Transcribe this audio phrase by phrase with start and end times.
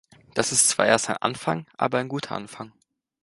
[0.33, 2.73] Das ist zwar erst ein Anfang, aber ein guter Anfang.